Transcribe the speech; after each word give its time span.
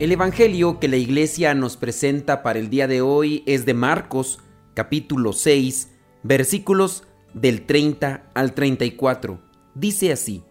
El 0.00 0.10
Evangelio 0.10 0.80
que 0.80 0.88
la 0.88 0.96
iglesia 0.96 1.54
nos 1.54 1.76
presenta 1.76 2.42
para 2.42 2.58
el 2.58 2.68
día 2.68 2.88
de 2.88 3.00
hoy 3.00 3.44
es 3.46 3.64
de 3.64 3.74
Marcos, 3.74 4.40
capítulo 4.74 5.32
6, 5.32 5.92
versículos 6.24 7.04
del 7.32 7.64
30 7.64 8.24
al 8.34 8.54
34. 8.54 9.38
Dice 9.76 10.10
así, 10.10 10.42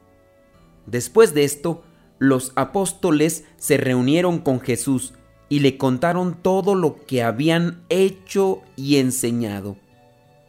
Después 0.85 1.33
de 1.33 1.43
esto, 1.43 1.83
los 2.19 2.53
apóstoles 2.55 3.43
se 3.57 3.75
reunieron 3.75 4.39
con 4.39 4.61
Jesús 4.61 5.13
y 5.49 5.59
le 5.59 5.77
contaron 5.77 6.41
todo 6.41 6.73
lo 6.73 7.05
que 7.05 7.21
habían 7.21 7.83
hecho 7.89 8.61
y 8.77 8.95
enseñado. 8.95 9.75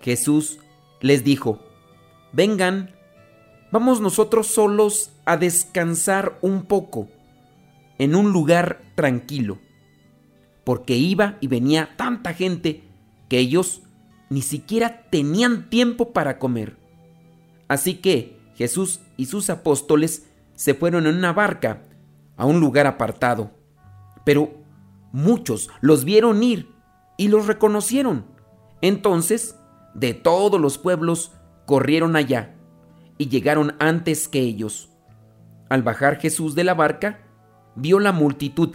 Jesús 0.02 0.60
les 1.00 1.24
dijo, 1.24 1.58
Vengan, 2.32 2.94
vamos 3.72 4.00
nosotros 4.00 4.46
solos 4.46 5.10
a 5.24 5.36
descansar 5.36 6.38
un 6.42 6.62
poco 6.66 7.08
en 7.98 8.14
un 8.14 8.32
lugar 8.32 8.82
tranquilo, 8.94 9.58
porque 10.64 10.96
iba 10.96 11.36
y 11.40 11.48
venía 11.48 11.90
tanta 11.96 12.34
gente 12.34 12.84
que 13.28 13.38
ellos 13.38 13.82
ni 14.30 14.42
siquiera 14.42 15.06
tenían 15.10 15.68
tiempo 15.70 16.12
para 16.12 16.38
comer. 16.38 16.76
Así 17.68 17.94
que 17.96 18.38
Jesús 18.56 19.00
y 19.16 19.26
sus 19.26 19.50
apóstoles 19.50 20.28
se 20.54 20.74
fueron 20.74 21.06
en 21.06 21.16
una 21.16 21.32
barca 21.32 21.82
a 22.36 22.46
un 22.46 22.60
lugar 22.60 22.86
apartado. 22.86 23.50
Pero 24.24 24.52
muchos 25.12 25.70
los 25.80 26.04
vieron 26.04 26.42
ir 26.42 26.70
y 27.16 27.28
los 27.28 27.46
reconocieron. 27.46 28.26
Entonces, 28.80 29.56
de 29.94 30.14
todos 30.14 30.60
los 30.60 30.78
pueblos 30.78 31.32
corrieron 31.66 32.16
allá 32.16 32.54
y 33.18 33.28
llegaron 33.28 33.74
antes 33.78 34.28
que 34.28 34.40
ellos. 34.40 34.90
Al 35.68 35.82
bajar 35.82 36.20
Jesús 36.20 36.54
de 36.54 36.64
la 36.64 36.74
barca, 36.74 37.20
vio 37.76 38.00
la 38.00 38.12
multitud 38.12 38.70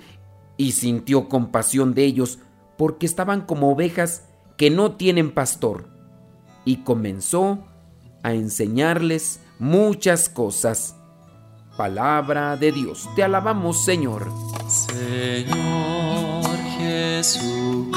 y 0.57 0.73
sintió 0.73 1.29
compasión 1.29 1.93
de 1.93 2.03
ellos, 2.05 2.39
porque 2.77 3.05
estaban 3.05 3.41
como 3.41 3.71
ovejas 3.71 4.25
que 4.57 4.69
no 4.69 4.91
tienen 4.93 5.31
pastor, 5.31 5.87
y 6.65 6.83
comenzó 6.83 7.65
a 8.23 8.33
enseñarles 8.33 9.39
muchas 9.57 10.27
cosas. 10.27 10.95
Palabra 11.77 12.57
de 12.57 12.73
Dios, 12.73 13.09
te 13.15 13.23
alabamos 13.23 13.85
Señor. 13.85 14.27
Señor 14.67 16.57
Jesucristo, 16.77 17.93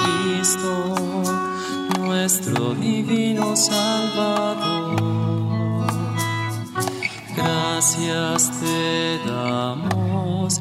nuestro 1.99 2.75
divino 2.75 3.57
Salvador, 3.57 5.03
gracias 7.37 8.53
te 8.61 9.19
damos 9.27 10.61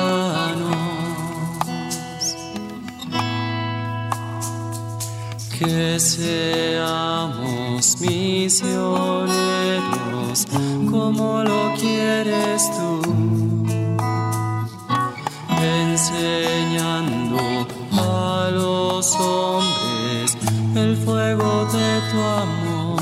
Que 5.63 5.99
seamos 5.99 7.21
misioneros 8.01 9.29
como 10.89 11.43
lo 11.43 11.75
quieres 11.79 12.63
tú 12.71 12.99
enseñando 15.61 17.37
a 17.91 18.49
los 18.51 19.15
hombres 19.17 20.35
el 20.75 20.97
fuego 20.97 21.65
de 21.65 22.01
tu 22.11 22.19
amor. 22.19 23.01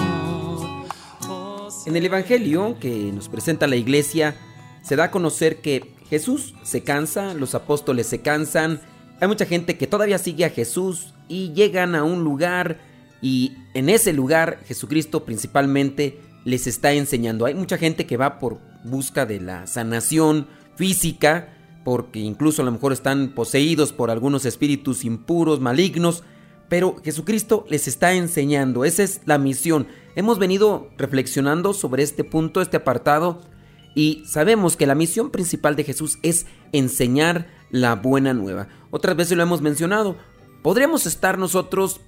En 1.85 1.95
el 1.95 2.05
Evangelio 2.05 2.77
que 2.77 3.13
nos 3.13 3.29
presenta 3.29 3.67
la 3.67 3.77
iglesia, 3.77 4.35
se 4.81 4.97
da 4.97 5.05
a 5.05 5.11
conocer 5.11 5.61
que 5.61 5.95
Jesús 6.09 6.55
se 6.63 6.83
cansa, 6.83 7.33
los 7.35 7.55
apóstoles 7.55 8.07
se 8.07 8.19
cansan, 8.19 8.81
hay 9.19 9.27
mucha 9.27 9.45
gente 9.45 9.77
que 9.77 9.87
todavía 9.87 10.17
sigue 10.17 10.45
a 10.45 10.49
Jesús 10.49 11.13
y 11.27 11.51
llegan 11.53 11.95
a 11.95 12.03
un 12.03 12.23
lugar 12.23 12.77
y 13.21 13.53
en 13.73 13.89
ese 13.89 14.13
lugar 14.13 14.59
Jesucristo 14.65 15.25
principalmente 15.25 16.19
les 16.45 16.67
está 16.67 16.93
enseñando. 16.93 17.45
Hay 17.45 17.53
mucha 17.53 17.77
gente 17.77 18.05
que 18.05 18.17
va 18.17 18.39
por 18.39 18.59
busca 18.83 19.25
de 19.25 19.39
la 19.39 19.67
sanación 19.67 20.47
física, 20.75 21.49
porque 21.83 22.19
incluso 22.19 22.61
a 22.61 22.65
lo 22.65 22.71
mejor 22.71 22.93
están 22.93 23.33
poseídos 23.35 23.91
por 23.91 24.09
algunos 24.09 24.45
espíritus 24.45 25.03
impuros, 25.03 25.59
malignos, 25.59 26.23
pero 26.69 26.97
Jesucristo 27.03 27.65
les 27.69 27.87
está 27.87 28.13
enseñando, 28.13 28.85
esa 28.85 29.03
es 29.03 29.21
la 29.25 29.37
misión. 29.37 29.87
Hemos 30.15 30.39
venido 30.39 30.89
reflexionando 30.97 31.73
sobre 31.73 32.03
este 32.03 32.23
punto, 32.23 32.61
este 32.61 32.77
apartado, 32.77 33.41
y 33.95 34.23
sabemos 34.25 34.77
que 34.77 34.85
la 34.85 34.95
misión 34.95 35.31
principal 35.31 35.75
de 35.75 35.83
Jesús 35.83 36.19
es 36.21 36.45
enseñar 36.71 37.47
la 37.71 37.95
buena 37.95 38.33
nueva. 38.33 38.67
Otras 38.91 39.15
veces 39.15 39.37
lo 39.37 39.43
hemos 39.43 39.61
mencionado, 39.61 40.17
podríamos 40.61 41.05
estar 41.05 41.37
nosotros 41.37 42.01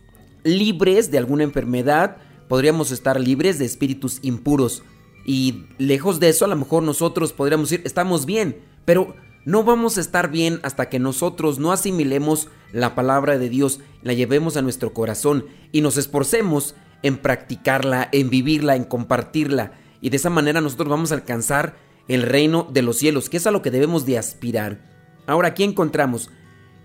libres 0.43 1.11
de 1.11 1.17
alguna 1.17 1.43
enfermedad, 1.43 2.17
podríamos 2.47 2.91
estar 2.91 3.19
libres 3.19 3.59
de 3.59 3.65
espíritus 3.65 4.19
impuros, 4.23 4.83
y 5.25 5.65
lejos 5.77 6.19
de 6.19 6.29
eso 6.29 6.45
a 6.45 6.47
lo 6.47 6.55
mejor 6.55 6.83
nosotros 6.83 7.33
podríamos 7.33 7.69
decir, 7.69 7.85
estamos 7.85 8.25
bien, 8.25 8.61
pero 8.85 9.15
no 9.45 9.63
vamos 9.63 9.97
a 9.97 10.01
estar 10.01 10.31
bien 10.31 10.59
hasta 10.63 10.89
que 10.89 10.99
nosotros 10.99 11.59
no 11.59 11.71
asimilemos 11.71 12.49
la 12.71 12.95
palabra 12.95 13.37
de 13.37 13.49
Dios, 13.49 13.79
la 14.01 14.13
llevemos 14.13 14.57
a 14.57 14.61
nuestro 14.61 14.93
corazón 14.93 15.45
y 15.71 15.81
nos 15.81 15.97
esforcemos 15.97 16.75
en 17.03 17.17
practicarla, 17.17 18.09
en 18.11 18.29
vivirla, 18.29 18.75
en 18.75 18.83
compartirla. 18.83 19.73
Y 19.99 20.09
de 20.09 20.17
esa 20.17 20.29
manera 20.29 20.61
nosotros 20.61 20.89
vamos 20.89 21.11
a 21.11 21.15
alcanzar 21.15 21.75
el 22.07 22.23
reino 22.23 22.67
de 22.71 22.81
los 22.81 22.97
cielos, 22.97 23.29
que 23.29 23.37
es 23.37 23.47
a 23.47 23.51
lo 23.51 23.61
que 23.61 23.71
debemos 23.71 24.05
de 24.05 24.17
aspirar. 24.17 24.89
Ahora 25.27 25.49
aquí 25.49 25.63
encontramos, 25.63 26.29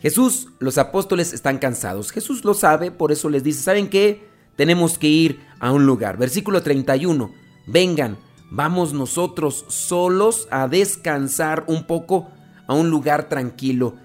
Jesús, 0.01 0.49
los 0.59 0.79
apóstoles 0.79 1.33
están 1.33 1.59
cansados. 1.59 2.11
Jesús 2.11 2.45
lo 2.45 2.55
sabe, 2.55 2.91
por 2.91 3.13
eso 3.13 3.29
les 3.29 3.43
dice, 3.43 3.63
¿saben 3.63 3.89
qué? 3.89 4.29
Tenemos 4.57 4.99
que 4.99 5.09
ir 5.09 5.41
a 5.61 5.73
un 5.73 5.87
lugar. 5.87 6.17
Versículo 6.17 6.63
31, 6.63 7.33
vengan, 7.67 8.19
vamos 8.51 8.93
nosotros 8.93 9.65
solos 9.69 10.49
a 10.51 10.69
descansar 10.69 11.65
un 11.67 11.85
poco 11.85 12.29
a 12.67 12.75
un 12.75 12.91
lugar 12.91 13.29
tranquilo. 13.29 13.97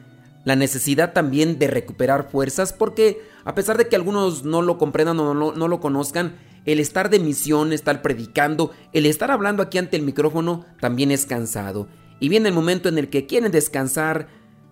La 0.43 0.55
necesidad 0.55 1.13
también 1.13 1.59
de 1.59 1.67
recuperar 1.67 2.29
fuerzas 2.29 2.73
porque 2.73 3.21
a 3.45 3.55
pesar 3.55 3.77
de 3.77 3.87
que 3.87 3.95
algunos 3.95 4.43
no 4.43 4.61
lo 4.61 4.77
comprendan 4.77 5.19
o 5.19 5.33
no, 5.33 5.53
no, 5.53 5.67
lo 5.67 5.79
conozcan, 5.79 6.35
el 6.65 6.79
estar 6.79 7.09
de 7.09 7.19
misión, 7.19 7.73
estar 7.73 8.01
predicando, 8.01 8.71
el 8.93 9.05
estar 9.05 9.31
hablando 9.31 9.63
aquí 9.63 9.77
ante 9.77 9.97
el 9.97 10.03
micrófono 10.03 10.65
también 10.79 11.11
es 11.11 11.25
cansado. 11.25 11.87
Y 12.19 12.29
viene 12.29 12.49
el 12.49 12.55
momento 12.55 12.87
en 12.87 12.99
el 12.99 13.09
que 13.09 13.25
quieren 13.25 13.51
descansar, 13.51 14.27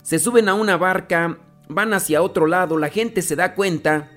se 0.10 0.18
suben 0.18 0.50
a 0.50 0.56
una 0.56 0.76
barca, 0.76 1.38
van 1.68 1.94
hacia 1.94 2.24
otro 2.24 2.48
lado, 2.48 2.80
la 2.80 2.90
gente 2.90 3.22
se 3.22 3.36
da 3.36 3.54
cuenta, 3.54 4.10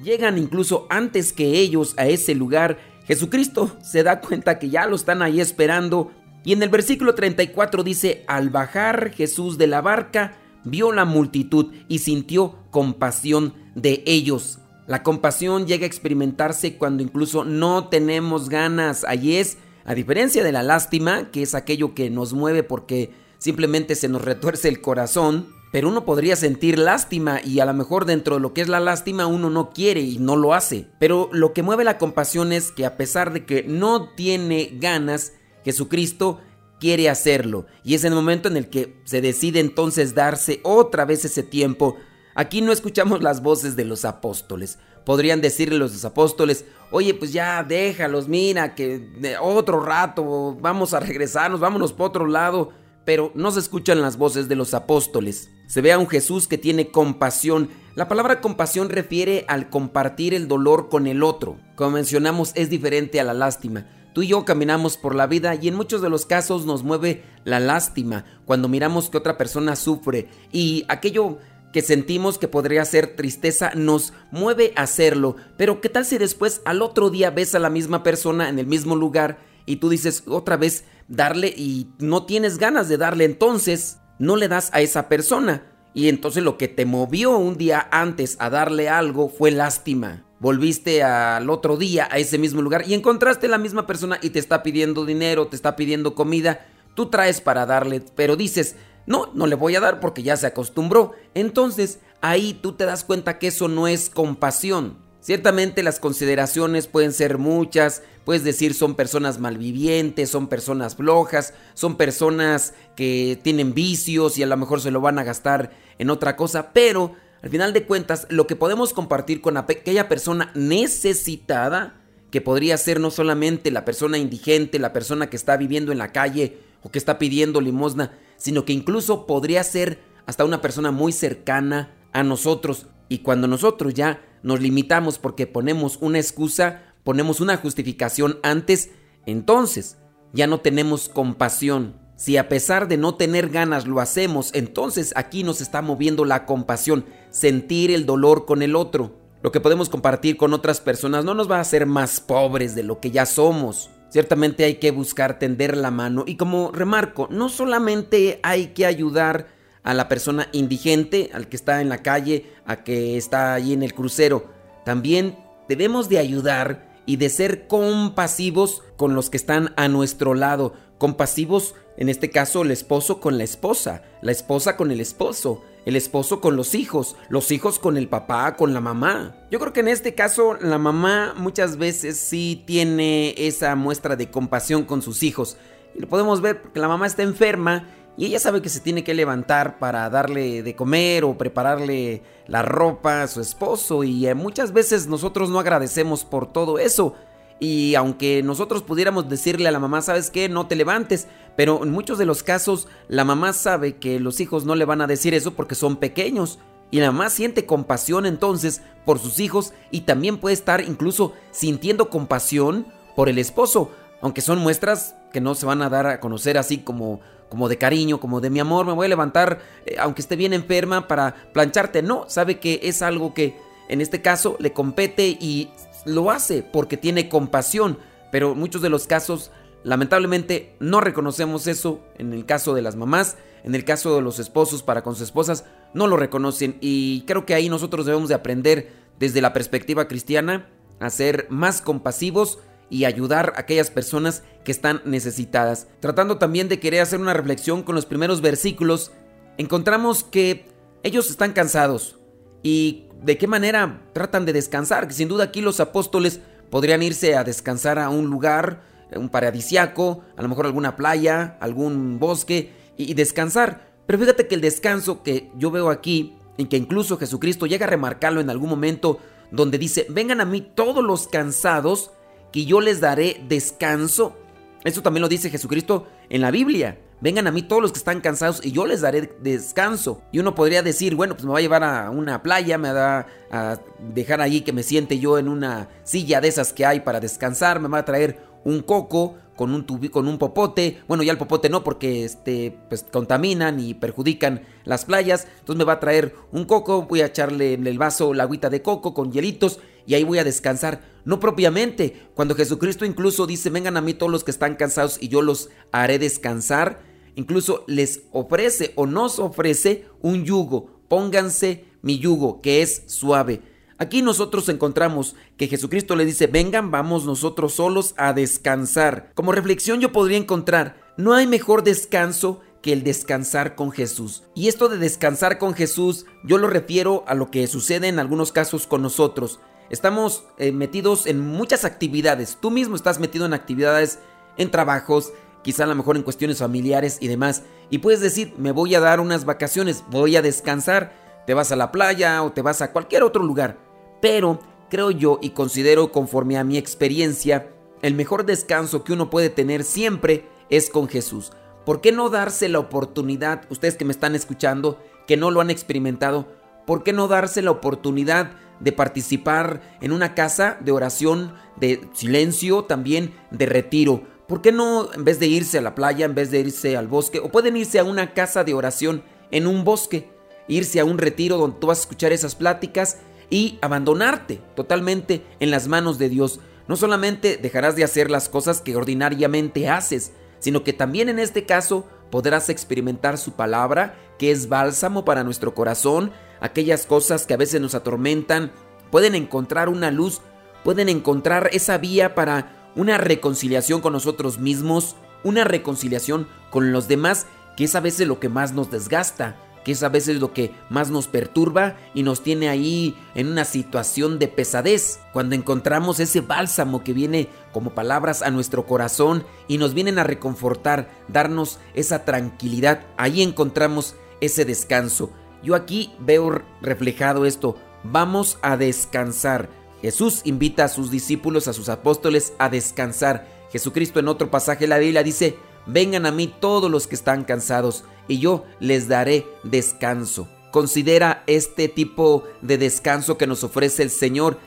llegan 0.00 0.38
incluso 0.38 0.86
antes 0.90 1.32
que 1.32 1.58
ellos 1.58 1.94
a 1.96 2.06
ese 2.06 2.36
lugar, 2.36 2.78
Jesucristo 3.04 3.76
se 3.82 4.04
da 4.04 4.20
cuenta 4.20 4.60
que 4.60 4.70
ya 4.70 4.86
lo 4.86 4.94
están 4.94 5.22
ahí 5.22 5.40
esperando 5.40 6.12
y 6.44 6.52
en 6.52 6.62
el 6.62 6.68
versículo 6.68 7.16
34 7.16 7.82
dice, 7.82 8.22
al 8.28 8.50
bajar 8.50 9.10
Jesús 9.10 9.58
de 9.58 9.66
la 9.66 9.80
barca, 9.80 10.38
vio 10.62 10.92
la 10.92 11.04
multitud 11.04 11.72
y 11.88 11.98
sintió 11.98 12.54
compasión 12.70 13.54
de 13.74 14.04
ellos. 14.06 14.60
La 14.86 15.02
compasión 15.02 15.66
llega 15.66 15.82
a 15.82 15.88
experimentarse 15.88 16.76
cuando 16.76 17.02
incluso 17.02 17.44
no 17.44 17.88
tenemos 17.88 18.50
ganas. 18.50 19.02
Allí 19.02 19.34
es, 19.34 19.58
a 19.84 19.96
diferencia 19.96 20.44
de 20.44 20.52
la 20.52 20.62
lástima, 20.62 21.32
que 21.32 21.42
es 21.42 21.56
aquello 21.56 21.92
que 21.92 22.08
nos 22.08 22.34
mueve 22.34 22.62
porque 22.62 23.19
simplemente 23.40 23.96
se 23.96 24.08
nos 24.08 24.22
retuerce 24.22 24.68
el 24.68 24.80
corazón, 24.80 25.48
pero 25.72 25.88
uno 25.88 26.04
podría 26.04 26.36
sentir 26.36 26.78
lástima 26.78 27.40
y 27.42 27.60
a 27.60 27.64
lo 27.64 27.74
mejor 27.74 28.04
dentro 28.04 28.36
de 28.36 28.40
lo 28.40 28.52
que 28.52 28.60
es 28.60 28.68
la 28.68 28.80
lástima 28.80 29.26
uno 29.26 29.50
no 29.50 29.70
quiere 29.70 30.00
y 30.00 30.18
no 30.18 30.36
lo 30.36 30.54
hace. 30.54 30.86
Pero 30.98 31.28
lo 31.32 31.52
que 31.52 31.62
mueve 31.62 31.84
la 31.84 31.98
compasión 31.98 32.52
es 32.52 32.70
que 32.70 32.86
a 32.86 32.96
pesar 32.96 33.32
de 33.32 33.46
que 33.46 33.64
no 33.64 34.10
tiene 34.10 34.70
ganas, 34.74 35.32
Jesucristo 35.64 36.40
quiere 36.78 37.08
hacerlo 37.08 37.66
y 37.84 37.94
es 37.94 38.04
el 38.04 38.14
momento 38.14 38.48
en 38.48 38.56
el 38.56 38.68
que 38.68 39.00
se 39.04 39.20
decide 39.20 39.60
entonces 39.60 40.14
darse 40.14 40.60
otra 40.62 41.04
vez 41.04 41.24
ese 41.24 41.42
tiempo. 41.42 41.96
Aquí 42.34 42.62
no 42.62 42.72
escuchamos 42.72 43.22
las 43.22 43.42
voces 43.42 43.76
de 43.76 43.84
los 43.84 44.04
apóstoles. 44.04 44.78
Podrían 45.04 45.40
decirle 45.40 45.78
los 45.78 46.04
apóstoles, 46.04 46.64
oye, 46.90 47.14
pues 47.14 47.32
ya 47.32 47.62
déjalos, 47.62 48.28
mira, 48.28 48.74
que 48.74 49.36
otro 49.40 49.80
rato 49.80 50.56
vamos 50.60 50.94
a 50.94 51.00
regresarnos, 51.00 51.60
vámonos 51.60 51.92
por 51.92 52.08
otro 52.08 52.26
lado. 52.26 52.72
Pero 53.04 53.32
no 53.34 53.50
se 53.50 53.60
escuchan 53.60 54.02
las 54.02 54.16
voces 54.16 54.48
de 54.48 54.56
los 54.56 54.74
apóstoles. 54.74 55.50
Se 55.66 55.80
ve 55.80 55.92
a 55.92 55.98
un 55.98 56.08
Jesús 56.08 56.48
que 56.48 56.58
tiene 56.58 56.90
compasión. 56.90 57.70
La 57.94 58.08
palabra 58.08 58.40
compasión 58.40 58.88
refiere 58.88 59.44
al 59.48 59.70
compartir 59.70 60.34
el 60.34 60.48
dolor 60.48 60.88
con 60.88 61.06
el 61.06 61.22
otro. 61.22 61.58
Como 61.76 61.92
mencionamos, 61.92 62.52
es 62.54 62.70
diferente 62.70 63.20
a 63.20 63.24
la 63.24 63.34
lástima. 63.34 63.86
Tú 64.12 64.22
y 64.22 64.28
yo 64.28 64.44
caminamos 64.44 64.96
por 64.96 65.14
la 65.14 65.26
vida 65.26 65.54
y 65.54 65.68
en 65.68 65.76
muchos 65.76 66.02
de 66.02 66.10
los 66.10 66.26
casos 66.26 66.66
nos 66.66 66.82
mueve 66.82 67.22
la 67.44 67.60
lástima 67.60 68.24
cuando 68.44 68.68
miramos 68.68 69.08
que 69.08 69.18
otra 69.18 69.38
persona 69.38 69.76
sufre 69.76 70.28
y 70.50 70.84
aquello 70.88 71.38
que 71.72 71.82
sentimos 71.82 72.36
que 72.36 72.48
podría 72.48 72.84
ser 72.84 73.14
tristeza 73.14 73.70
nos 73.76 74.12
mueve 74.32 74.72
a 74.74 74.82
hacerlo. 74.82 75.36
Pero 75.56 75.80
¿qué 75.80 75.88
tal 75.88 76.04
si 76.04 76.18
después 76.18 76.62
al 76.64 76.82
otro 76.82 77.10
día 77.10 77.30
ves 77.30 77.54
a 77.54 77.60
la 77.60 77.70
misma 77.70 78.02
persona 78.02 78.48
en 78.48 78.58
el 78.58 78.66
mismo 78.66 78.96
lugar 78.96 79.38
y 79.66 79.76
tú 79.76 79.88
dices 79.88 80.24
otra 80.26 80.56
vez 80.56 80.84
darle 81.10 81.48
y 81.54 81.88
no 81.98 82.24
tienes 82.24 82.56
ganas 82.56 82.88
de 82.88 82.96
darle 82.96 83.24
entonces 83.24 83.98
no 84.18 84.36
le 84.36 84.48
das 84.48 84.70
a 84.72 84.80
esa 84.80 85.10
persona? 85.10 85.66
Y 85.92 86.08
entonces 86.08 86.42
lo 86.42 86.56
que 86.56 86.68
te 86.68 86.86
movió 86.86 87.36
un 87.36 87.58
día 87.58 87.86
antes 87.90 88.36
a 88.38 88.48
darle 88.48 88.88
algo 88.88 89.28
fue 89.28 89.50
lástima 89.50 90.24
volviste 90.40 91.02
al 91.02 91.48
otro 91.50 91.76
día 91.76 92.08
a 92.10 92.18
ese 92.18 92.38
mismo 92.38 92.62
lugar 92.62 92.84
y 92.88 92.94
encontraste 92.94 93.46
la 93.46 93.58
misma 93.58 93.86
persona 93.86 94.18
y 94.20 94.30
te 94.30 94.38
está 94.38 94.62
pidiendo 94.62 95.04
dinero, 95.04 95.46
te 95.46 95.54
está 95.54 95.76
pidiendo 95.76 96.14
comida, 96.14 96.66
tú 96.94 97.06
traes 97.06 97.40
para 97.40 97.66
darle, 97.66 98.02
pero 98.16 98.36
dices, 98.36 98.74
no, 99.06 99.30
no 99.34 99.46
le 99.46 99.54
voy 99.54 99.76
a 99.76 99.80
dar 99.80 100.00
porque 100.00 100.22
ya 100.22 100.36
se 100.36 100.46
acostumbró. 100.46 101.12
Entonces 101.34 102.00
ahí 102.22 102.54
tú 102.54 102.72
te 102.72 102.86
das 102.86 103.04
cuenta 103.04 103.38
que 103.38 103.48
eso 103.48 103.68
no 103.68 103.86
es 103.86 104.10
compasión. 104.10 104.98
Ciertamente 105.20 105.82
las 105.82 106.00
consideraciones 106.00 106.86
pueden 106.86 107.12
ser 107.12 107.36
muchas, 107.36 108.02
puedes 108.24 108.42
decir 108.42 108.72
son 108.72 108.94
personas 108.94 109.38
malvivientes, 109.38 110.30
son 110.30 110.48
personas 110.48 110.96
flojas, 110.96 111.52
son 111.74 111.96
personas 111.96 112.72
que 112.96 113.38
tienen 113.42 113.74
vicios 113.74 114.38
y 114.38 114.42
a 114.42 114.46
lo 114.46 114.56
mejor 114.56 114.80
se 114.80 114.90
lo 114.90 115.02
van 115.02 115.18
a 115.18 115.24
gastar 115.24 115.72
en 115.98 116.08
otra 116.08 116.36
cosa, 116.36 116.72
pero 116.72 117.14
al 117.42 117.50
final 117.50 117.72
de 117.72 117.84
cuentas, 117.84 118.26
lo 118.30 118.46
que 118.46 118.56
podemos 118.56 118.92
compartir 118.92 119.42
con 119.42 119.56
aquella 119.56 120.08
persona 120.08 120.52
necesitada, 120.54 122.00
que 122.30 122.40
podría 122.40 122.76
ser 122.76 123.00
no 123.00 123.10
solamente 123.10 123.70
la 123.70 123.84
persona 123.84 124.16
indigente, 124.16 124.78
la 124.78 124.92
persona 124.92 125.28
que 125.28 125.36
está 125.36 125.56
viviendo 125.56 125.92
en 125.92 125.98
la 125.98 126.12
calle 126.12 126.58
o 126.82 126.90
que 126.90 126.98
está 126.98 127.18
pidiendo 127.18 127.60
limosna, 127.60 128.12
sino 128.36 128.64
que 128.64 128.72
incluso 128.72 129.26
podría 129.26 129.64
ser 129.64 129.98
hasta 130.26 130.44
una 130.44 130.62
persona 130.62 130.92
muy 130.92 131.12
cercana 131.12 131.90
a 132.12 132.22
nosotros. 132.22 132.86
Y 133.08 133.18
cuando 133.18 133.48
nosotros 133.48 133.94
ya 133.94 134.22
nos 134.42 134.60
limitamos 134.60 135.18
porque 135.18 135.46
ponemos 135.46 135.98
una 136.00 136.18
excusa, 136.18 136.82
ponemos 137.04 137.40
una 137.40 137.56
justificación 137.56 138.38
antes, 138.42 138.90
entonces 139.26 139.98
ya 140.32 140.46
no 140.46 140.60
tenemos 140.60 141.08
compasión. 141.08 141.98
Si 142.16 142.36
a 142.36 142.48
pesar 142.48 142.86
de 142.86 142.98
no 142.98 143.14
tener 143.14 143.48
ganas 143.48 143.86
lo 143.86 144.00
hacemos, 144.00 144.50
entonces 144.52 145.12
aquí 145.16 145.42
nos 145.42 145.60
está 145.60 145.80
moviendo 145.80 146.24
la 146.24 146.44
compasión, 146.44 147.06
sentir 147.30 147.90
el 147.90 148.04
dolor 148.04 148.44
con 148.44 148.62
el 148.62 148.76
otro. 148.76 149.18
Lo 149.42 149.52
que 149.52 149.60
podemos 149.60 149.88
compartir 149.88 150.36
con 150.36 150.52
otras 150.52 150.80
personas 150.80 151.24
no 151.24 151.32
nos 151.34 151.50
va 151.50 151.56
a 151.56 151.62
hacer 151.62 151.86
más 151.86 152.20
pobres 152.20 152.74
de 152.74 152.82
lo 152.82 153.00
que 153.00 153.10
ya 153.10 153.24
somos. 153.24 153.90
Ciertamente 154.10 154.64
hay 154.64 154.74
que 154.74 154.90
buscar 154.90 155.38
tender 155.38 155.76
la 155.76 155.90
mano 155.90 156.24
y 156.26 156.36
como 156.36 156.72
remarco, 156.72 157.28
no 157.30 157.48
solamente 157.48 158.38
hay 158.42 158.68
que 158.68 158.84
ayudar 158.84 159.46
a 159.82 159.94
la 159.94 160.08
persona 160.08 160.48
indigente, 160.52 161.30
al 161.32 161.48
que 161.48 161.56
está 161.56 161.80
en 161.80 161.88
la 161.88 161.98
calle, 161.98 162.52
a 162.66 162.84
que 162.84 163.16
está 163.16 163.54
ahí 163.54 163.72
en 163.72 163.82
el 163.82 163.94
crucero, 163.94 164.50
también 164.84 165.38
debemos 165.68 166.08
de 166.08 166.18
ayudar 166.18 166.90
y 167.06 167.16
de 167.16 167.28
ser 167.28 167.66
compasivos 167.66 168.82
con 168.96 169.14
los 169.14 169.30
que 169.30 169.36
están 169.36 169.72
a 169.76 169.88
nuestro 169.88 170.34
lado, 170.34 170.74
compasivos 170.98 171.74
en 172.00 172.08
este 172.08 172.30
caso, 172.30 172.62
el 172.62 172.70
esposo 172.70 173.20
con 173.20 173.36
la 173.36 173.44
esposa, 173.44 174.02
la 174.22 174.32
esposa 174.32 174.78
con 174.78 174.90
el 174.90 175.02
esposo, 175.02 175.62
el 175.84 175.96
esposo 175.96 176.40
con 176.40 176.56
los 176.56 176.74
hijos, 176.74 177.14
los 177.28 177.50
hijos 177.50 177.78
con 177.78 177.98
el 177.98 178.08
papá, 178.08 178.56
con 178.56 178.72
la 178.72 178.80
mamá. 178.80 179.36
Yo 179.50 179.58
creo 179.58 179.74
que 179.74 179.80
en 179.80 179.88
este 179.88 180.14
caso 180.14 180.56
la 180.62 180.78
mamá 180.78 181.34
muchas 181.36 181.76
veces 181.76 182.18
sí 182.18 182.64
tiene 182.66 183.34
esa 183.36 183.74
muestra 183.76 184.16
de 184.16 184.30
compasión 184.30 184.84
con 184.84 185.02
sus 185.02 185.22
hijos. 185.22 185.58
Y 185.94 186.00
lo 186.00 186.08
podemos 186.08 186.40
ver 186.40 186.62
porque 186.62 186.80
la 186.80 186.88
mamá 186.88 187.06
está 187.06 187.22
enferma 187.22 187.86
y 188.16 188.26
ella 188.26 188.38
sabe 188.38 188.60
que 188.60 188.68
se 188.68 188.80
tiene 188.80 189.04
que 189.04 189.14
levantar 189.14 189.78
para 189.78 190.10
darle 190.10 190.62
de 190.62 190.76
comer 190.76 191.24
o 191.24 191.38
prepararle 191.38 192.22
la 192.46 192.62
ropa 192.62 193.22
a 193.22 193.28
su 193.28 193.40
esposo 193.40 194.04
y 194.04 194.26
eh, 194.26 194.34
muchas 194.34 194.72
veces 194.72 195.06
nosotros 195.06 195.50
no 195.50 195.58
agradecemos 195.58 196.24
por 196.24 196.52
todo 196.52 196.78
eso. 196.78 197.14
Y 197.60 197.94
aunque 197.94 198.42
nosotros 198.42 198.82
pudiéramos 198.82 199.28
decirle 199.28 199.68
a 199.68 199.72
la 199.72 199.78
mamá, 199.78 200.00
¿sabes 200.00 200.30
qué? 200.30 200.48
No 200.48 200.66
te 200.66 200.76
levantes. 200.76 201.28
Pero 201.56 201.82
en 201.82 201.90
muchos 201.90 202.16
de 202.18 202.24
los 202.24 202.42
casos 202.42 202.88
la 203.08 203.24
mamá 203.24 203.52
sabe 203.52 203.96
que 203.96 204.18
los 204.18 204.40
hijos 204.40 204.64
no 204.64 204.74
le 204.74 204.86
van 204.86 205.02
a 205.02 205.06
decir 205.06 205.34
eso 205.34 205.52
porque 205.52 205.74
son 205.74 205.96
pequeños. 205.96 206.58
Y 206.90 207.00
la 207.00 207.12
mamá 207.12 207.30
siente 207.30 207.66
compasión 207.66 208.26
entonces 208.26 208.82
por 209.04 209.18
sus 209.18 209.38
hijos 209.40 209.72
y 209.90 210.02
también 210.02 210.38
puede 210.38 210.54
estar 210.54 210.80
incluso 210.80 211.34
sintiendo 211.52 212.08
compasión 212.08 212.86
por 213.14 213.28
el 213.28 213.38
esposo. 213.38 213.90
Aunque 214.22 214.40
son 214.40 214.58
muestras 214.58 215.14
que 215.32 215.40
no 215.40 215.54
se 215.54 215.66
van 215.66 215.82
a 215.82 215.88
dar 215.88 216.06
a 216.06 216.20
conocer 216.20 216.58
así 216.58 216.78
como, 216.78 217.20
como 217.48 217.68
de 217.68 217.78
cariño, 217.78 218.20
como 218.20 218.40
de 218.40 218.50
mi 218.50 218.60
amor, 218.60 218.86
me 218.86 218.92
voy 218.92 219.06
a 219.06 219.10
levantar 219.10 219.60
eh, 219.86 219.96
aunque 219.98 220.22
esté 220.22 220.36
bien 220.36 220.52
enferma 220.52 221.08
para 221.08 221.34
plancharte. 221.52 222.02
No, 222.02 222.24
sabe 222.28 222.58
que 222.58 222.80
es 222.82 223.02
algo 223.02 223.34
que 223.34 223.56
en 223.88 224.00
este 224.00 224.22
caso 224.22 224.56
le 224.60 224.72
compete 224.72 225.28
y 225.28 225.70
lo 226.04 226.30
hace 226.30 226.62
porque 226.62 226.96
tiene 226.96 227.28
compasión, 227.28 227.98
pero 228.30 228.54
muchos 228.54 228.82
de 228.82 228.88
los 228.88 229.06
casos 229.06 229.50
lamentablemente 229.82 230.74
no 230.78 231.00
reconocemos 231.00 231.66
eso 231.66 232.00
en 232.18 232.32
el 232.32 232.46
caso 232.46 232.74
de 232.74 232.82
las 232.82 232.96
mamás, 232.96 233.36
en 233.64 233.74
el 233.74 233.84
caso 233.84 234.14
de 234.14 234.22
los 234.22 234.38
esposos 234.38 234.82
para 234.82 235.02
con 235.02 235.14
sus 235.14 235.24
esposas 235.24 235.64
no 235.92 236.06
lo 236.06 236.16
reconocen 236.16 236.78
y 236.80 237.22
creo 237.26 237.44
que 237.46 237.54
ahí 237.54 237.68
nosotros 237.68 238.06
debemos 238.06 238.28
de 238.28 238.34
aprender 238.34 238.92
desde 239.18 239.40
la 239.40 239.52
perspectiva 239.52 240.08
cristiana 240.08 240.68
a 240.98 241.10
ser 241.10 241.46
más 241.50 241.82
compasivos 241.82 242.58
y 242.90 243.04
ayudar 243.04 243.54
a 243.56 243.60
aquellas 243.60 243.90
personas 243.90 244.42
que 244.64 244.72
están 244.72 245.00
necesitadas. 245.04 245.86
Tratando 246.00 246.36
también 246.36 246.68
de 246.68 246.80
querer 246.80 247.00
hacer 247.00 247.20
una 247.20 247.32
reflexión 247.32 247.82
con 247.82 247.94
los 247.94 248.04
primeros 248.04 248.40
versículos, 248.40 249.12
encontramos 249.56 250.24
que 250.24 250.66
ellos 251.02 251.30
están 251.30 251.52
cansados 251.52 252.18
y 252.62 253.06
de 253.22 253.38
qué 253.38 253.46
manera 253.46 254.02
tratan 254.12 254.44
de 254.44 254.52
descansar. 254.52 255.06
Que 255.06 255.14
sin 255.14 255.28
duda 255.28 255.44
aquí 255.44 255.60
los 255.60 255.80
apóstoles 255.80 256.40
podrían 256.70 257.02
irse 257.02 257.36
a 257.36 257.44
descansar 257.44 257.98
a 257.98 258.10
un 258.10 258.26
lugar, 258.28 258.82
un 259.14 259.28
paradisiaco, 259.28 260.22
a 260.36 260.42
lo 260.42 260.48
mejor 260.48 260.66
alguna 260.66 260.96
playa, 260.96 261.56
algún 261.60 262.18
bosque 262.18 262.72
y, 262.96 263.14
descansar. 263.14 263.88
Pero 264.06 264.18
fíjate 264.18 264.46
que 264.46 264.54
el 264.54 264.60
descanso 264.60 265.22
que 265.22 265.50
yo 265.56 265.70
veo 265.70 265.90
aquí, 265.90 266.36
y 266.56 266.66
que 266.66 266.76
incluso 266.76 267.16
Jesucristo 267.16 267.66
llega 267.66 267.86
a 267.86 267.90
remarcarlo 267.90 268.40
en 268.40 268.50
algún 268.50 268.68
momento, 268.68 269.18
donde 269.50 269.78
dice, 269.78 270.06
vengan 270.10 270.40
a 270.40 270.44
mí 270.44 270.60
todos 270.60 271.02
los 271.02 271.26
cansados, 271.26 272.10
que 272.52 272.64
yo 272.64 272.80
les 272.80 273.00
daré 273.00 273.42
descanso. 273.48 274.36
Eso 274.84 275.02
también 275.02 275.22
lo 275.22 275.28
dice 275.28 275.50
Jesucristo 275.50 276.06
en 276.28 276.40
la 276.40 276.50
Biblia. 276.50 276.98
Vengan 277.20 277.46
a 277.46 277.50
mí 277.50 277.62
todos 277.62 277.82
los 277.82 277.92
que 277.92 277.98
están 277.98 278.22
cansados 278.22 278.64
y 278.64 278.72
yo 278.72 278.86
les 278.86 279.02
daré 279.02 279.30
descanso. 279.42 280.22
Y 280.32 280.38
uno 280.38 280.54
podría 280.54 280.82
decir, 280.82 281.14
bueno, 281.14 281.34
pues 281.34 281.44
me 281.44 281.52
va 281.52 281.58
a 281.58 281.62
llevar 281.62 281.84
a 281.84 282.10
una 282.10 282.42
playa, 282.42 282.78
me 282.78 282.92
va 282.92 283.26
a 283.50 283.78
dejar 284.14 284.40
allí 284.40 284.62
que 284.62 284.72
me 284.72 284.82
siente 284.82 285.18
yo 285.18 285.38
en 285.38 285.48
una 285.48 285.90
silla 286.02 286.40
de 286.40 286.48
esas 286.48 286.72
que 286.72 286.86
hay 286.86 287.00
para 287.00 287.20
descansar, 287.20 287.78
me 287.78 287.88
va 287.88 287.98
a 287.98 288.04
traer 288.06 288.40
un 288.64 288.80
coco 288.80 289.36
con 289.54 289.74
un 289.74 289.84
con 290.08 290.26
un 290.26 290.38
popote. 290.38 291.02
Bueno, 291.06 291.22
ya 291.22 291.32
el 291.32 291.38
popote 291.38 291.68
no 291.68 291.84
porque 291.84 292.24
este 292.24 292.74
pues 292.88 293.02
contaminan 293.02 293.78
y 293.78 293.92
perjudican 293.92 294.62
las 294.84 295.04
playas. 295.04 295.46
Entonces 295.58 295.76
me 295.76 295.84
va 295.84 295.94
a 295.94 296.00
traer 296.00 296.34
un 296.52 296.64
coco, 296.64 297.02
voy 297.02 297.20
a 297.20 297.26
echarle 297.26 297.74
en 297.74 297.86
el 297.86 297.98
vaso 297.98 298.32
la 298.32 298.44
agüita 298.44 298.70
de 298.70 298.80
coco 298.80 299.12
con 299.12 299.30
hielitos 299.30 299.78
y 300.06 300.14
ahí 300.14 300.24
voy 300.24 300.38
a 300.38 300.44
descansar. 300.44 301.02
No 301.24 301.40
propiamente, 301.40 302.28
cuando 302.34 302.54
Jesucristo 302.54 303.04
incluso 303.04 303.46
dice, 303.46 303.70
"Vengan 303.70 303.96
a 303.96 304.00
mí 304.00 304.14
todos 304.14 304.32
los 304.32 304.44
que 304.44 304.50
están 304.50 304.76
cansados 304.76 305.18
y 305.20 305.28
yo 305.28 305.42
los 305.42 305.70
haré 305.92 306.18
descansar." 306.18 307.02
Incluso 307.36 307.84
les 307.86 308.22
ofrece 308.32 308.92
o 308.96 309.06
nos 309.06 309.38
ofrece 309.38 310.06
un 310.20 310.44
yugo. 310.44 311.00
Pónganse 311.08 311.84
mi 312.02 312.18
yugo, 312.18 312.60
que 312.60 312.82
es 312.82 313.04
suave. 313.06 313.62
Aquí 313.98 314.22
nosotros 314.22 314.68
encontramos 314.70 315.36
que 315.58 315.68
Jesucristo 315.68 316.16
le 316.16 316.24
dice, 316.24 316.46
vengan, 316.46 316.90
vamos 316.90 317.26
nosotros 317.26 317.74
solos 317.74 318.14
a 318.16 318.32
descansar. 318.32 319.30
Como 319.34 319.52
reflexión 319.52 320.00
yo 320.00 320.10
podría 320.10 320.38
encontrar, 320.38 320.98
no 321.18 321.34
hay 321.34 321.46
mejor 321.46 321.82
descanso 321.82 322.60
que 322.80 322.94
el 322.94 323.04
descansar 323.04 323.74
con 323.74 323.90
Jesús. 323.92 324.44
Y 324.54 324.68
esto 324.68 324.88
de 324.88 324.96
descansar 324.96 325.58
con 325.58 325.74
Jesús, 325.74 326.24
yo 326.44 326.56
lo 326.56 326.68
refiero 326.68 327.24
a 327.26 327.34
lo 327.34 327.50
que 327.50 327.66
sucede 327.66 328.08
en 328.08 328.18
algunos 328.18 328.52
casos 328.52 328.86
con 328.86 329.02
nosotros. 329.02 329.60
Estamos 329.90 330.44
eh, 330.56 330.70
metidos 330.70 331.26
en 331.26 331.40
muchas 331.40 331.84
actividades. 331.84 332.56
Tú 332.60 332.70
mismo 332.70 332.94
estás 332.94 333.18
metido 333.18 333.44
en 333.44 333.52
actividades, 333.52 334.20
en 334.56 334.70
trabajos, 334.70 335.32
quizá 335.62 335.82
a 335.82 335.88
lo 335.88 335.96
mejor 335.96 336.16
en 336.16 336.22
cuestiones 336.22 336.58
familiares 336.58 337.18
y 337.20 337.26
demás. 337.26 337.64
Y 337.90 337.98
puedes 337.98 338.20
decir, 338.20 338.54
me 338.56 338.70
voy 338.70 338.94
a 338.94 339.00
dar 339.00 339.18
unas 339.18 339.44
vacaciones, 339.44 340.04
voy 340.08 340.36
a 340.36 340.42
descansar, 340.42 341.12
te 341.44 341.54
vas 341.54 341.72
a 341.72 341.76
la 341.76 341.90
playa 341.90 342.42
o 342.44 342.52
te 342.52 342.62
vas 342.62 342.82
a 342.82 342.92
cualquier 342.92 343.24
otro 343.24 343.42
lugar. 343.42 343.78
Pero 344.22 344.60
creo 344.88 345.10
yo 345.10 345.40
y 345.42 345.50
considero 345.50 346.12
conforme 346.12 346.56
a 346.56 346.64
mi 346.64 346.78
experiencia, 346.78 347.68
el 348.00 348.14
mejor 348.14 348.46
descanso 348.46 349.02
que 349.02 349.12
uno 349.12 349.28
puede 349.28 349.50
tener 349.50 349.82
siempre 349.82 350.48
es 350.68 350.88
con 350.88 351.08
Jesús. 351.08 351.50
¿Por 351.84 352.00
qué 352.00 352.12
no 352.12 352.30
darse 352.30 352.68
la 352.68 352.78
oportunidad, 352.78 353.62
ustedes 353.70 353.96
que 353.96 354.04
me 354.04 354.12
están 354.12 354.36
escuchando, 354.36 354.98
que 355.26 355.36
no 355.36 355.50
lo 355.50 355.60
han 355.60 355.70
experimentado, 355.70 356.46
¿por 356.86 357.02
qué 357.02 357.12
no 357.12 357.26
darse 357.26 357.60
la 357.60 357.72
oportunidad 357.72 358.52
de 358.80 358.92
participar 358.92 359.80
en 360.00 360.12
una 360.12 360.34
casa 360.34 360.78
de 360.80 360.92
oración, 360.92 361.54
de 361.76 362.08
silencio, 362.12 362.84
también 362.84 363.34
de 363.50 363.66
retiro? 363.66 364.24
¿Por 364.48 364.62
qué 364.62 364.72
no, 364.72 365.12
en 365.12 365.24
vez 365.24 365.38
de 365.38 365.46
irse 365.46 365.78
a 365.78 365.82
la 365.82 365.94
playa, 365.94 366.24
en 366.24 366.34
vez 366.34 366.50
de 366.50 366.58
irse 366.58 366.96
al 366.96 367.06
bosque, 367.06 367.38
o 367.38 367.50
pueden 367.50 367.76
irse 367.76 368.00
a 368.00 368.04
una 368.04 368.34
casa 368.34 368.64
de 368.64 368.74
oración 368.74 369.22
en 369.52 369.66
un 369.66 369.84
bosque, 369.84 370.28
irse 370.66 370.98
a 370.98 371.04
un 371.04 371.18
retiro 371.18 371.56
donde 371.56 371.78
tú 371.78 371.86
vas 371.86 371.98
a 371.98 372.02
escuchar 372.02 372.32
esas 372.32 372.56
pláticas 372.56 373.18
y 373.48 373.78
abandonarte 373.80 374.60
totalmente 374.74 375.44
en 375.60 375.70
las 375.70 375.86
manos 375.86 376.18
de 376.18 376.28
Dios? 376.28 376.58
No 376.88 376.96
solamente 376.96 377.58
dejarás 377.58 377.94
de 377.94 378.02
hacer 378.02 378.28
las 378.28 378.48
cosas 378.48 378.80
que 378.80 378.96
ordinariamente 378.96 379.88
haces, 379.88 380.32
sino 380.58 380.82
que 380.82 380.92
también 380.92 381.28
en 381.28 381.38
este 381.38 381.64
caso 381.64 382.08
podrás 382.30 382.68
experimentar 382.68 383.38
su 383.38 383.52
palabra, 383.52 384.16
que 384.38 384.50
es 384.50 384.68
bálsamo 384.68 385.24
para 385.24 385.44
nuestro 385.44 385.74
corazón, 385.74 386.32
aquellas 386.60 387.06
cosas 387.06 387.46
que 387.46 387.54
a 387.54 387.58
veces 387.58 387.80
nos 387.80 387.94
atormentan, 387.94 388.72
pueden 389.10 389.34
encontrar 389.34 389.88
una 389.88 390.10
luz, 390.10 390.40
pueden 390.84 391.08
encontrar 391.08 391.70
esa 391.72 391.98
vía 391.98 392.34
para 392.34 392.90
una 392.96 393.18
reconciliación 393.18 394.00
con 394.00 394.12
nosotros 394.12 394.58
mismos, 394.58 395.16
una 395.44 395.64
reconciliación 395.64 396.48
con 396.70 396.92
los 396.92 397.08
demás, 397.08 397.46
que 397.76 397.84
es 397.84 397.94
a 397.94 398.00
veces 398.00 398.28
lo 398.28 398.40
que 398.40 398.48
más 398.48 398.72
nos 398.72 398.90
desgasta, 398.90 399.56
que 399.84 399.92
es 399.92 400.02
a 400.02 400.08
veces 400.08 400.40
lo 400.40 400.52
que 400.52 400.72
más 400.90 401.10
nos 401.10 401.26
perturba 401.26 401.96
y 402.14 402.22
nos 402.22 402.42
tiene 402.42 402.68
ahí 402.68 403.16
en 403.34 403.48
una 403.48 403.64
situación 403.64 404.38
de 404.38 404.48
pesadez. 404.48 405.20
Cuando 405.32 405.54
encontramos 405.54 406.20
ese 406.20 406.42
bálsamo 406.42 407.02
que 407.02 407.12
viene 407.12 407.48
como 407.72 407.94
palabras 407.94 408.42
a 408.42 408.50
nuestro 408.50 408.86
corazón 408.86 409.44
y 409.68 409.78
nos 409.78 409.94
vienen 409.94 410.18
a 410.18 410.24
reconfortar, 410.24 411.10
darnos 411.28 411.78
esa 411.94 412.24
tranquilidad, 412.24 413.06
ahí 413.16 413.42
encontramos 413.42 414.16
ese 414.40 414.64
descanso. 414.64 415.30
Yo 415.62 415.74
aquí 415.74 416.12
veo 416.18 416.62
reflejado 416.80 417.44
esto, 417.44 417.76
vamos 418.04 418.58
a 418.62 418.76
descansar. 418.76 419.68
Jesús 420.00 420.40
invita 420.44 420.84
a 420.84 420.88
sus 420.88 421.10
discípulos, 421.10 421.68
a 421.68 421.72
sus 421.72 421.88
apóstoles, 421.88 422.54
a 422.58 422.68
descansar. 422.68 423.46
Jesucristo 423.70 424.18
en 424.18 424.28
otro 424.28 424.50
pasaje 424.50 424.80
de 424.80 424.88
la 424.88 424.98
Biblia 424.98 425.22
dice, 425.22 425.56
vengan 425.86 426.26
a 426.26 426.32
mí 426.32 426.52
todos 426.60 426.90
los 426.90 427.06
que 427.06 427.14
están 427.14 427.44
cansados, 427.44 428.04
y 428.28 428.38
yo 428.38 428.64
les 428.78 429.08
daré 429.08 429.46
descanso. 429.64 430.48
Considera 430.70 431.42
este 431.46 431.88
tipo 431.88 432.44
de 432.62 432.78
descanso 432.78 433.36
que 433.36 433.46
nos 433.46 433.64
ofrece 433.64 434.02
el 434.02 434.10
Señor 434.10 434.58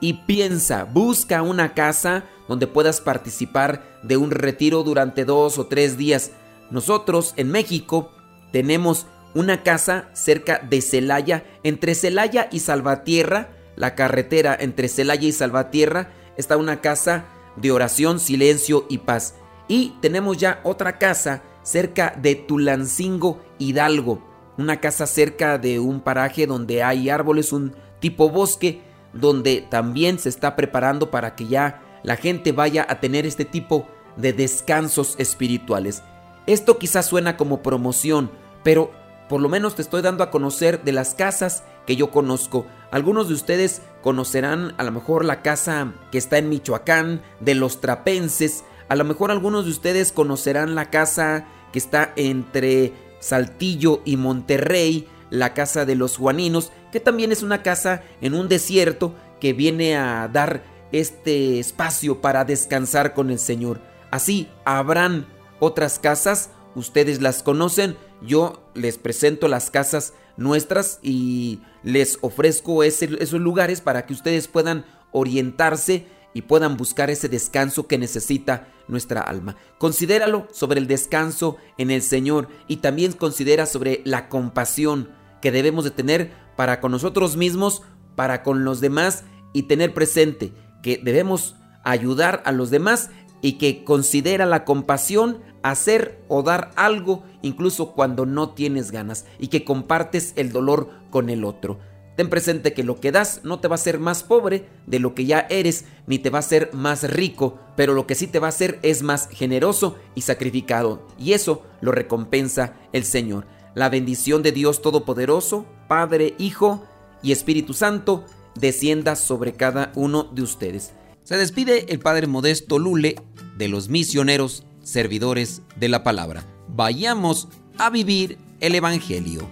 y 0.00 0.14
piensa, 0.14 0.84
busca 0.84 1.42
una 1.42 1.74
casa 1.74 2.24
donde 2.48 2.66
puedas 2.66 3.00
participar 3.00 4.00
de 4.02 4.16
un 4.16 4.32
retiro 4.32 4.82
durante 4.82 5.24
dos 5.24 5.58
o 5.58 5.66
tres 5.66 5.96
días. 5.96 6.32
Nosotros 6.72 7.34
en 7.36 7.50
México 7.50 8.10
tenemos 8.50 9.06
una 9.34 9.62
casa 9.62 10.08
cerca 10.12 10.58
de 10.58 10.80
Celaya, 10.80 11.44
entre 11.62 11.94
Celaya 11.94 12.48
y 12.50 12.60
Salvatierra, 12.60 13.50
la 13.76 13.94
carretera 13.94 14.56
entre 14.58 14.88
Celaya 14.88 15.26
y 15.26 15.32
Salvatierra, 15.32 16.10
está 16.36 16.56
una 16.56 16.80
casa 16.80 17.24
de 17.56 17.70
oración, 17.70 18.20
silencio 18.20 18.86
y 18.88 18.98
paz. 18.98 19.34
Y 19.68 19.94
tenemos 20.00 20.36
ya 20.38 20.60
otra 20.64 20.98
casa 20.98 21.42
cerca 21.62 22.14
de 22.20 22.34
Tulancingo, 22.34 23.42
Hidalgo. 23.58 24.22
Una 24.58 24.80
casa 24.80 25.06
cerca 25.06 25.58
de 25.58 25.78
un 25.78 26.00
paraje 26.00 26.46
donde 26.46 26.82
hay 26.82 27.08
árboles, 27.08 27.52
un 27.52 27.74
tipo 28.00 28.28
bosque, 28.28 28.82
donde 29.12 29.66
también 29.70 30.18
se 30.18 30.28
está 30.28 30.56
preparando 30.56 31.10
para 31.10 31.34
que 31.34 31.46
ya 31.46 31.82
la 32.02 32.16
gente 32.16 32.52
vaya 32.52 32.86
a 32.88 33.00
tener 33.00 33.26
este 33.26 33.44
tipo 33.44 33.86
de 34.16 34.32
descansos 34.32 35.14
espirituales. 35.18 36.02
Esto 36.46 36.78
quizás 36.78 37.06
suena 37.06 37.36
como 37.36 37.62
promoción, 37.62 38.30
pero 38.62 38.92
por 39.28 39.40
lo 39.40 39.48
menos 39.48 39.74
te 39.74 39.82
estoy 39.82 40.02
dando 40.02 40.24
a 40.24 40.30
conocer 40.30 40.82
de 40.84 40.92
las 40.92 41.14
casas 41.14 41.64
que 41.86 41.96
yo 41.96 42.10
conozco. 42.10 42.66
Algunos 42.90 43.28
de 43.28 43.34
ustedes 43.34 43.82
conocerán 44.02 44.74
a 44.78 44.84
lo 44.84 44.92
mejor 44.92 45.24
la 45.24 45.42
casa 45.42 45.92
que 46.10 46.18
está 46.18 46.38
en 46.38 46.48
Michoacán, 46.48 47.22
de 47.40 47.54
los 47.54 47.80
trapenses. 47.80 48.64
A 48.88 48.96
lo 48.96 49.04
mejor 49.04 49.30
algunos 49.30 49.64
de 49.64 49.70
ustedes 49.70 50.12
conocerán 50.12 50.74
la 50.74 50.90
casa 50.90 51.46
que 51.72 51.78
está 51.78 52.12
entre 52.16 52.92
Saltillo 53.20 54.02
y 54.04 54.16
Monterrey, 54.16 55.08
la 55.30 55.54
casa 55.54 55.86
de 55.86 55.94
los 55.94 56.18
Juaninos, 56.18 56.72
que 56.90 57.00
también 57.00 57.32
es 57.32 57.42
una 57.42 57.62
casa 57.62 58.02
en 58.20 58.34
un 58.34 58.48
desierto 58.48 59.14
que 59.40 59.54
viene 59.54 59.96
a 59.96 60.28
dar 60.28 60.62
este 60.92 61.58
espacio 61.58 62.20
para 62.20 62.44
descansar 62.44 63.14
con 63.14 63.30
el 63.30 63.38
Señor. 63.38 63.80
Así 64.10 64.48
habrán 64.64 65.26
otras 65.58 65.98
casas, 65.98 66.50
ustedes 66.74 67.22
las 67.22 67.42
conocen, 67.42 67.96
yo 68.24 68.70
les 68.74 68.98
presento 68.98 69.48
las 69.48 69.70
casas 69.70 70.14
nuestras 70.36 70.98
y 71.02 71.60
les 71.82 72.18
ofrezco 72.20 72.82
esos 72.82 73.40
lugares 73.40 73.80
para 73.80 74.06
que 74.06 74.12
ustedes 74.14 74.48
puedan 74.48 74.84
orientarse 75.12 76.06
y 76.34 76.42
puedan 76.42 76.76
buscar 76.76 77.10
ese 77.10 77.28
descanso 77.28 77.86
que 77.86 77.98
necesita 77.98 78.68
nuestra 78.88 79.20
alma. 79.20 79.56
Considéralo 79.78 80.48
sobre 80.52 80.80
el 80.80 80.86
descanso 80.86 81.56
en 81.78 81.90
el 81.90 82.02
Señor 82.02 82.48
y 82.68 82.76
también 82.76 83.12
considera 83.12 83.66
sobre 83.66 84.00
la 84.04 84.28
compasión 84.28 85.10
que 85.40 85.52
debemos 85.52 85.84
de 85.84 85.90
tener 85.90 86.32
para 86.56 86.80
con 86.80 86.92
nosotros 86.92 87.36
mismos, 87.36 87.82
para 88.14 88.42
con 88.42 88.64
los 88.64 88.80
demás 88.80 89.24
y 89.52 89.64
tener 89.64 89.92
presente 89.92 90.52
que 90.82 91.00
debemos 91.02 91.56
ayudar 91.84 92.42
a 92.46 92.52
los 92.52 92.70
demás 92.70 93.10
y 93.42 93.54
que 93.54 93.84
considera 93.84 94.46
la 94.46 94.64
compasión 94.64 95.42
hacer 95.62 96.20
o 96.28 96.42
dar 96.42 96.70
algo 96.76 97.24
incluso 97.42 97.92
cuando 97.92 98.26
no 98.26 98.50
tienes 98.50 98.90
ganas 98.90 99.26
y 99.38 99.48
que 99.48 99.64
compartes 99.64 100.32
el 100.36 100.52
dolor 100.52 100.90
con 101.10 101.30
el 101.30 101.44
otro. 101.44 101.78
Ten 102.16 102.28
presente 102.28 102.74
que 102.74 102.84
lo 102.84 103.00
que 103.00 103.10
das 103.10 103.40
no 103.42 103.60
te 103.60 103.68
va 103.68 103.74
a 103.74 103.76
hacer 103.76 103.98
más 103.98 104.22
pobre 104.22 104.68
de 104.86 104.98
lo 104.98 105.14
que 105.14 105.24
ya 105.24 105.46
eres, 105.48 105.86
ni 106.06 106.18
te 106.18 106.28
va 106.28 106.38
a 106.38 106.40
hacer 106.40 106.70
más 106.74 107.10
rico, 107.10 107.58
pero 107.74 107.94
lo 107.94 108.06
que 108.06 108.14
sí 108.14 108.26
te 108.26 108.38
va 108.38 108.48
a 108.48 108.50
hacer 108.50 108.78
es 108.82 109.02
más 109.02 109.28
generoso 109.30 109.96
y 110.14 110.20
sacrificado, 110.20 111.06
y 111.18 111.32
eso 111.32 111.62
lo 111.80 111.90
recompensa 111.90 112.74
el 112.92 113.04
Señor. 113.04 113.46
La 113.74 113.88
bendición 113.88 114.42
de 114.42 114.52
Dios 114.52 114.82
Todopoderoso, 114.82 115.64
Padre, 115.88 116.34
Hijo 116.38 116.84
y 117.22 117.32
Espíritu 117.32 117.72
Santo, 117.72 118.26
descienda 118.54 119.16
sobre 119.16 119.54
cada 119.54 119.90
uno 119.94 120.24
de 120.24 120.42
ustedes. 120.42 120.92
Se 121.24 121.38
despide 121.38 121.86
el 121.88 121.98
Padre 121.98 122.26
Modesto 122.26 122.78
Lule 122.78 123.16
de 123.56 123.68
los 123.68 123.88
misioneros 123.88 124.66
servidores 124.82 125.62
de 125.76 125.88
la 125.88 126.02
palabra. 126.02 126.44
Vayamos 126.68 127.48
a 127.78 127.90
vivir 127.90 128.38
el 128.60 128.74
Evangelio. 128.74 129.48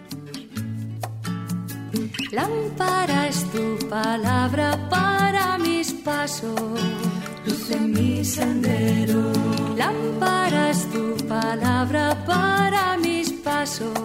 Lámpara 2.32 3.26
es 3.28 3.44
tu 3.50 3.88
palabra 3.88 4.88
para 4.88 5.58
mis 5.58 5.92
pasos, 5.92 6.80
luz 7.44 7.70
en 7.70 7.92
mi 7.92 8.25
sendero. 8.25 9.32
Lámpara 9.76 10.70
es 10.70 10.88
tu 10.90 11.16
palabra 11.26 12.16
para 12.25 12.96
mis 12.99 13.32
pasos, 13.32 13.99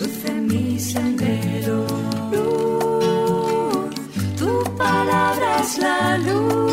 luz 0.00 0.24
en 0.24 0.46
mi 0.48 0.78
sendero. 0.80 1.86
Luz, 2.32 3.94
tu 4.36 4.64
palabra 4.76 5.60
es 5.60 5.78
la 5.78 6.18
luz 6.18 6.65